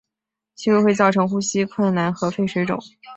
[0.55, 2.79] 吸入会造成呼吸困难和肺水肿。